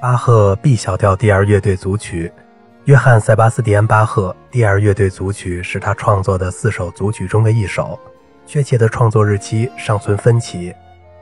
[0.00, 2.30] 巴赫 B 小调第二乐队组曲，
[2.84, 7.98] 约翰·塞巴斯蒂安·巴赫第二乐队组曲是他创作的四首组曲中的一首，
[8.46, 10.74] 确切的创作日期尚存分歧，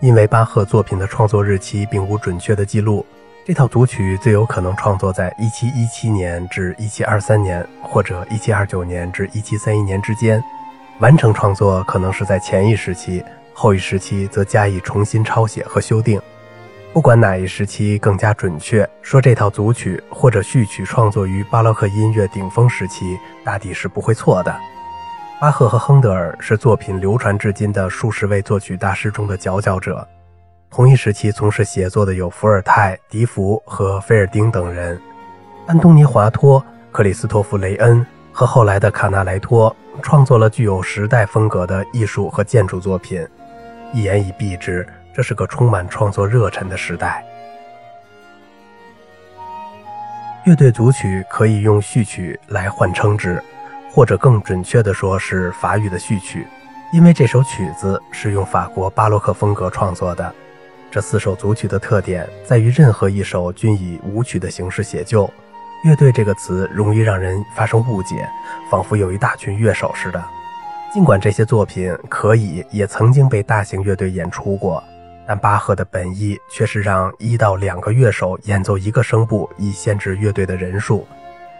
[0.00, 3.04] 因为巴赫作品的创作日期并无准确的记录。
[3.44, 10.42] 这套组曲最有可能创作在1717年至1723年，或者1729年至1731年之间。
[11.00, 16.20] 完成创作可能是在前一时期，后一时期则加以重新抄写和修订。
[16.92, 24.52] 不管哪一时期更加准确，说这套组曲或者序曲创作于巴洛克音乐顶峰时期，大抵是不会错的。
[25.40, 30.06] 巴赫和亨德尔是作品流传至今的数十位作曲大师中的佼佼者。
[30.68, 35.00] 同一时期从事写作的有伏尔泰、笛福和菲尔丁等人。
[35.66, 43.24] 安东尼·华托、克里斯托弗·雷恩和后来的卡纳莱托创作了具有时代风格的艺术和建筑作品。
[43.92, 44.84] 一言以蔽之。
[45.14, 47.24] 这是个充满创作热忱的时代。
[50.46, 53.42] 乐队组曲可以用序曲来换称之，
[53.92, 56.46] 或者更准确地说是法语的序曲，
[56.92, 60.34] 因为这首曲子是用法国巴洛克风格创作的。
[60.90, 65.30] 这四首组曲的特点在于，任何一首均以舞曲的形式写就。
[65.84, 68.28] 乐队这个词容易让人发生误解，
[68.70, 70.22] 仿佛有一大群乐手似的。
[70.92, 74.82] 尽管这些作品可以也曾经被大型乐队演出过。
[75.30, 81.06] 但巴赫的本意却是让一到两个乐手演奏一个声部，以限制乐队的人数，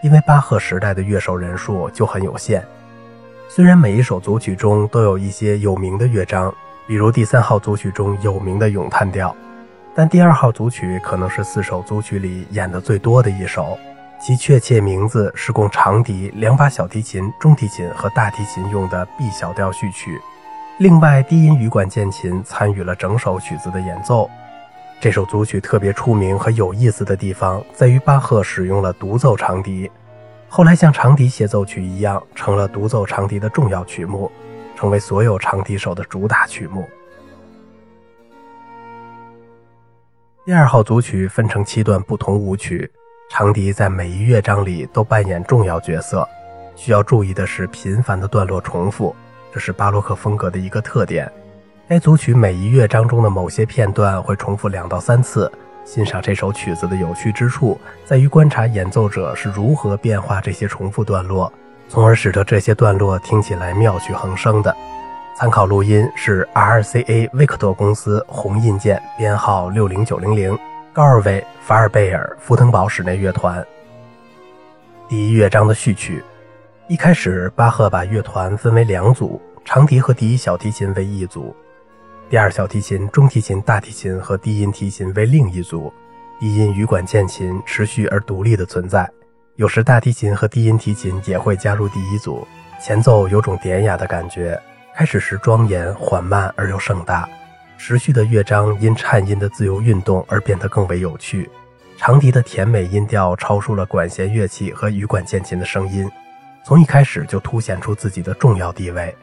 [0.03, 2.61] 因为巴赫时代的乐手人数就很有限。
[3.47, 6.53] 虽然每一首组曲中都有一些有名的乐章，
[6.85, 9.33] 比如第三号组曲中有名的咏叹调，
[9.95, 13.79] 但第二号组曲可能是四首组曲里演的最多的一首，
[14.19, 20.19] 其确切名字是供长笛、两把小提琴、中提琴和大提琴用的 B 小调序曲。
[20.77, 24.29] 另外，低音羽管键琴参与了整首曲子的演奏。
[24.99, 29.89] 这首组曲特别出名和有意思的地方在于，巴赫使用了独奏长笛，
[30.49, 34.31] 后来像长笛协奏曲一样，成了独奏长笛的重要曲目，
[34.75, 36.87] 成为所有长笛手的主打曲目。
[40.43, 42.91] 第二号组曲分成七段不同舞曲，
[43.29, 46.27] 长笛在每一乐章里都扮演重要角色。
[46.75, 49.15] 需要注意的是，频繁的段落重复。
[49.53, 51.31] 这是巴洛克风格的一个特点。
[51.87, 55.51] 该组曲每一乐章中的某些片段会重复两到三次。
[55.83, 61.51] 欣赏这首曲子的有趣之处在于观察演奏者是如何变化这些重复段落，
[61.89, 64.73] 从而使得这些段落听起来妙趣横生的。
[65.35, 70.57] 参考录音是 RCA 维克多公司红印件编号六零九零零，
[70.93, 73.65] 高尔维法尔贝尔福腾堡室内乐团。
[75.09, 76.23] 第一乐章的序曲。
[76.91, 81.55] 一开始，巴赫把乐团分为两组，长笛和第一小提琴为一组，
[82.29, 85.89] 第二小提琴、中提琴、大提琴和低音提琴为另一组。
[86.37, 89.09] 低音羽管键琴持续而独立的存在，
[89.55, 92.45] 有时大提琴和低音提琴也会加入第一组。
[92.83, 94.61] 前奏有种典雅的感觉，
[94.93, 97.25] 开始时庄严缓慢而又盛大，
[97.77, 101.49] 持续的乐章因颤音的自由运动而变得更为有趣。
[101.95, 106.05] 长笛的甜美音调超出了管弦乐器和羽管键琴的声音。
[106.63, 109.15] 从一开始就凸显出自己的重要地位，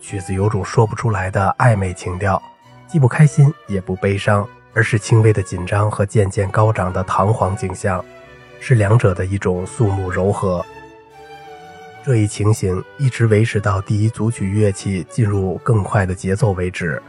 [0.00, 2.42] 曲子有种说不出来的暧昧情调，
[2.88, 8.04] 既不开心也不悲伤，而是轻微的紧张和渐渐高涨的堂皇景象，
[8.58, 10.64] 是两者的一种肃穆柔和。
[12.04, 17.00] 这一情形一直维持到第一组曲乐器进入更快的节奏为止。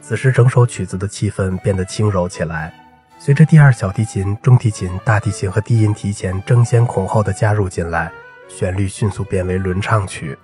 [0.00, 2.72] 此时，整首曲子的气氛变得轻柔起来，
[3.18, 8.08] 随着第二小提琴、中提琴、大提琴和低音提前争先恐后的加入进来。
[8.48, 10.36] 旋律迅速变为轮唱曲，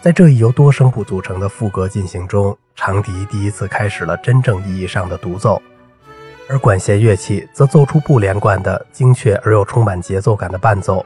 [0.00, 5.60] 在这一由多声部组成的副歌进行中，长笛第一次开始了真正意义上的独奏，
[6.48, 11.04] 而管弦乐器则奏出不连贯的精确而又充满节奏感的伴奏。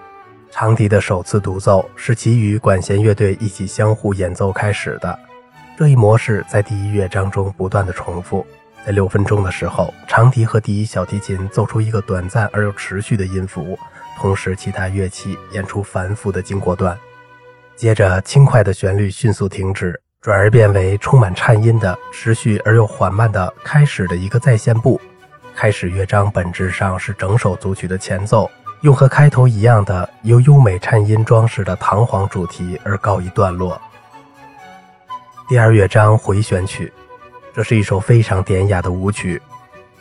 [0.50, 5.18] 长笛的首次独奏是其与管弦乐队一起相互演奏开始的，
[5.78, 8.44] 这一模式在第一乐章中不断的重复。
[8.84, 13.78] 在六分钟的时候，长笛和第一小提琴奏出一个短暂而又持续的音符。
[14.20, 16.96] 同时，其他乐器演出繁复的经过段，
[17.74, 25.00] 接着轻快的旋律迅速停止，转而变为充满颤音的、持续而又缓慢的开始的一个再现部。
[25.56, 28.50] 开始乐章本质上是整首组曲的前奏，
[28.82, 33.80] 用和开头一样的由优美颤音装饰的堂皇主题而告一段落。
[35.48, 36.92] 第二乐章回旋曲，
[37.54, 39.40] 这是一首非常典雅的舞曲，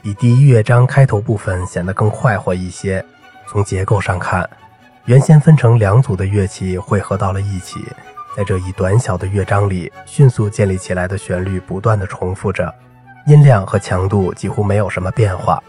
[0.01, 3.03] 比第一乐章开头部分显得更快活一些。
[3.51, 4.47] 从结构上看，
[5.05, 7.83] 原先分成两组的乐器汇合到了一起，
[8.37, 12.71] 在这一短小的乐章里，迅速建立起来的旋律不断的重复着，
[13.25, 15.59] 音量和强度几乎没有什么变化。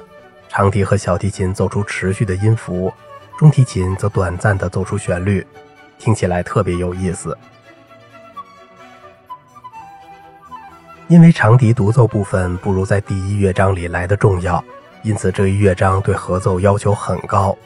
[0.47, 2.93] 长笛和小提琴奏出持续的音符，
[3.39, 5.47] 中提琴则短暂的奏出旋律，
[5.99, 7.35] 听起来特别有意思。
[11.09, 14.63] 因为长笛独奏部分不如在第一乐章里来的重要，
[15.03, 17.57] 因此这一乐章对合奏要求很高。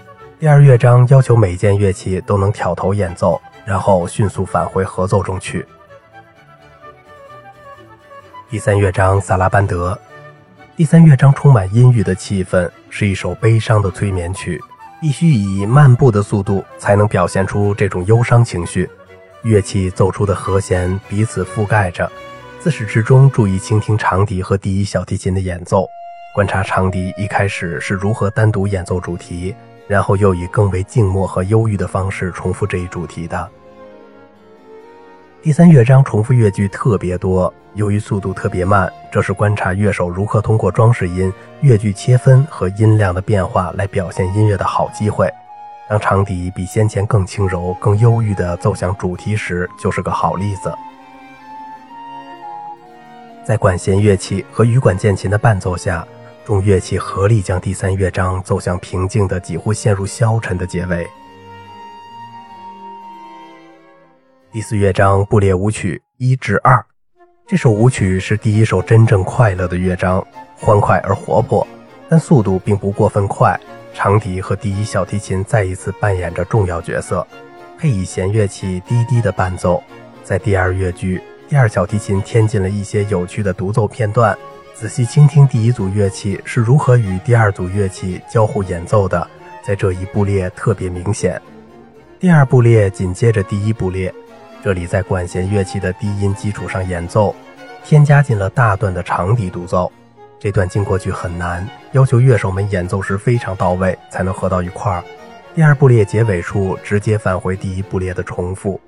[0.44, 5.66] 第二乐章要求每件乐器都能挑头演奏，然后迅速返回合奏中去。
[8.50, 9.98] 第三乐章萨拉班德，
[10.76, 14.60] 第三乐章充满阴郁的气氛，是一首悲伤的催眠曲，
[15.00, 18.86] 必须以漫步的速度才能表现出这种忧伤情绪。
[19.44, 22.12] 乐器奏出的和弦彼此覆盖着。
[22.60, 25.88] 自始至终注意倾听长笛和第一小提琴的演奏，
[26.34, 29.56] 观察长笛一开始是如何单独演奏主题，
[29.86, 33.48] 然后又以更为静默和忧郁的方式重复这一主题的。
[35.42, 45.30] 第三乐章重复乐句特别多，由于速度特别慢，这是观察乐手如何通过装饰音、乐句切分和音量的变化来表现音乐的好机会。
[45.86, 50.74] 当长笛比先前更轻柔、更忧郁地奏响主题时，就是个好例子。
[53.44, 56.02] 在管弦乐器和羽管键琴的伴奏下，
[56.44, 61.06] 众乐器合力将第三乐章奏向平静的、几乎陷入消沉的结尾。
[64.52, 66.84] 第四乐章布列舞曲一至二，
[67.46, 70.24] 这首舞曲是第一首真正快乐的乐章，
[70.54, 71.66] 欢快而活泼，
[72.10, 73.58] 但速度并不过分快。
[73.94, 77.26] 长笛和第一小提琴再一次扮演着重要角色，
[77.78, 79.82] 配以弦乐器低低的伴奏，
[80.22, 81.22] 在第二乐句。
[81.48, 84.36] 第二小提琴添进了一些有趣的独奏片段，
[84.74, 89.24] 仔细倾听第一组乐器是如何与第二组乐器交互演奏的，
[89.64, 91.40] 在这一部列特别明显。
[92.18, 94.12] 第二部列紧接着第一部列，
[94.64, 97.34] 这里在管弦乐器的低音基础上演奏，
[97.84, 99.90] 添加进了大段的长笛独奏。
[100.40, 105.04] 这段经过句很难，要求乐手们演奏时非常到位，才能合到一块儿。
[105.54, 108.80] 第二部列结尾处直接返回第一部列的重复。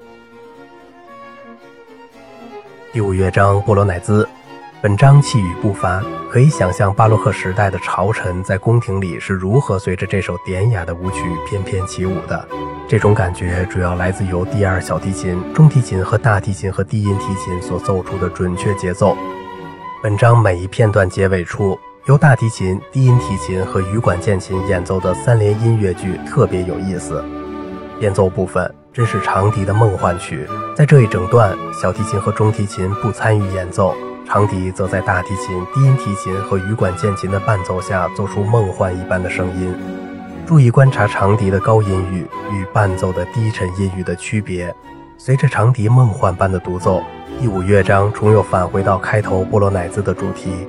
[2.93, 4.29] 第五乐章波罗乃兹，
[4.83, 12.47] 本章气宇不凡，可以想象巴洛克时代的朝臣在宫廷里是如何随着这首典雅的舞曲翩翩起舞的。
[12.87, 19.17] 这种感觉主要来自由第二小提琴、中提琴和大提琴和低音提琴所奏出的准确节奏。
[20.03, 27.25] 本章每一片段结尾处，由大提琴、低音提琴和羽管键琴演奏的三连音乐剧特别有意思。
[27.99, 28.73] 变奏部分。
[28.93, 33.95] 真是长笛的梦幻曲，在这一整段，小提琴和中提琴不参与演奏，
[34.27, 39.73] 长笛则在大提琴、低音提琴和羽管键琴的伴奏下做出梦幻一般的声音。
[40.45, 44.75] 注意观察长笛的高音域与伴奏的低沉音域的区别。
[45.17, 47.03] 随着长笛梦幻般的独奏，
[47.41, 50.67] 第五乐章重又返回到开头波罗乃兹的主题。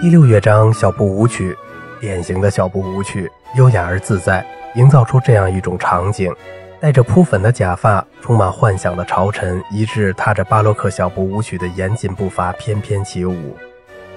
[0.00, 1.56] 第六乐章小步舞曲，
[2.00, 4.44] 典型的小步舞曲，优雅而自在。
[4.74, 6.34] 营造出这样一种场景：
[6.84, 13.56] 戴着铺粉的假发、充满幻想的朝臣，一致踏着巴洛克小步舞曲的严谨步伐翩翩起舞。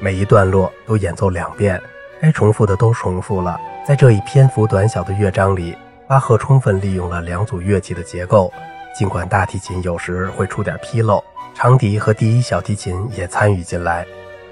[0.02, 1.82] 每一段落都演奏两遍，
[2.20, 3.58] 该重复的都重复了。
[3.88, 5.78] 在这一篇幅短小的乐章里，
[6.10, 8.52] 巴赫充分利用了两组乐器的结构，
[8.94, 11.24] 尽管大提琴有时会出点纰漏，
[11.56, 14.06] 长笛和第一小提琴也参与进来，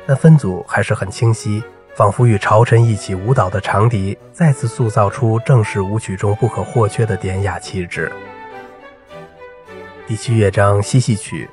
[0.08, 1.62] 但分组还是很清晰。
[1.96, 8.12] 仿佛与朝臣一起舞蹈的长笛，再次塑造出正式舞曲中不可或缺的典雅气质。
[10.06, 11.50] 第七乐章嬉戏曲，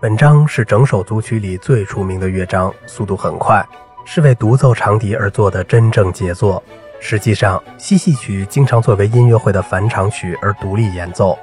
[0.00, 3.62] 本章是整首组曲里最出名的乐章，速度很快，
[4.06, 6.62] 是为独奏长笛而作的真正杰作。
[6.98, 11.38] 实际上，嬉戏曲经常作为音乐会的返场曲而独立演奏。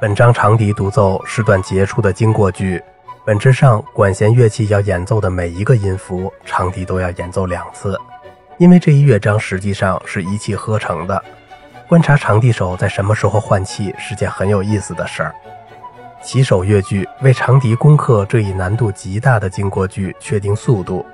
[0.00, 2.82] 本章长笛独奏是段杰出的经过句。
[3.26, 7.98] 本质上，管弦乐器要演奏的每一个音符，长笛都要演奏两次，
[8.56, 11.20] 因为这一乐章实际上是一气呵成的。
[11.88, 15.34] 观察长笛手在什么时候换气是件很有意思的事儿。
[16.22, 21.04] 起手乐句为长笛攻克这一难度极大的经过句确定速度，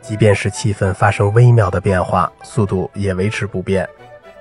[0.00, 3.88] 即便是气氛发生微妙的变化，速度也维持不变。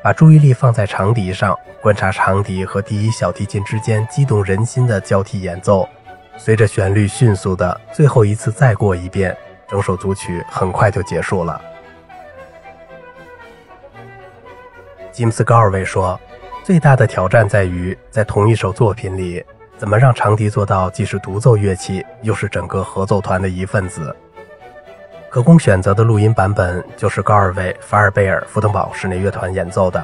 [0.03, 5.89] 把注意力放在长笛上，观察长笛和第一小提琴之间激动人心的交替演奏。
[6.39, 9.35] 随着旋律迅速的最后一次再过一遍，
[9.67, 11.61] 整首组曲很快就结束了。
[15.11, 16.17] 吉姆斯·高尔维说
[16.63, 19.43] ：“最大的挑战在于在同一首作品里，
[19.77, 24.15] 怎么让长笛做到既是独奏乐器，又是整个合奏团的一份子。”
[25.29, 30.03] 可供选择的录音版本就是高尔维、法尔贝尔、福登堡室内乐团演奏的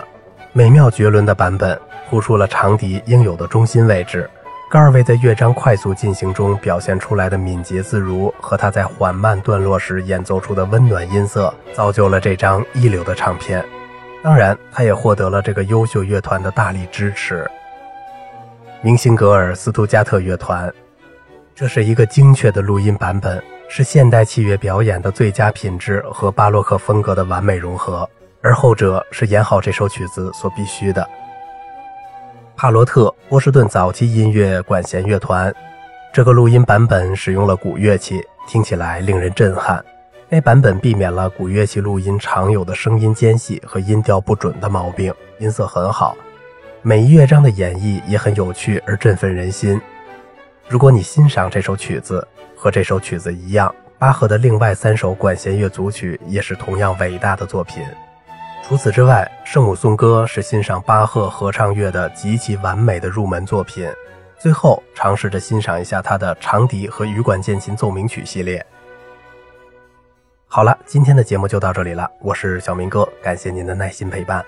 [0.52, 4.30] 美妙绝伦的版本，突出了长笛应有的中心位置。
[4.78, 13.64] 二位在乐章快速进行中表现出来的敏捷自如，和他在缓慢段落时演奏出的温暖音色，造就了这张一流的唱片。
[14.24, 17.50] 当然，他也获得了这个优秀乐团的大力支持。
[18.82, 20.74] 明星格尔斯图加特乐团，
[21.54, 28.10] 这是一个精确的录音版本，是现代器乐表演的最佳品质和巴洛克风格的完美融合，
[28.42, 31.08] 而后者是演好这首曲子所必须的。
[32.58, 35.54] 帕罗特，波士顿早期音乐管弦乐团，
[36.14, 39.84] 这个录音版本使用了古乐器，听起来令人震撼。
[40.30, 46.16] 该版本避免了古乐器录音常有的声音间隙和音调不准的毛病，音色很好。
[46.82, 49.80] 每一乐章的演绎也很有趣而振奋人心。
[50.70, 57.84] 如果你欣赏这首曲子，和这首曲子一样，巴赫的另外三首管弦乐组曲也是同样伟大的作品。
[58.64, 63.88] 除此之外，《圣母颂歌》是欣赏巴赫合唱乐的极其完美的入门作品。
[64.40, 68.66] 最后，尝试着欣赏一下他的长笛和羽管键琴奏鸣曲系列。
[70.48, 74.44] 好了，今天的节目就到这里了，我是小明哥，感谢您的耐心陪伴。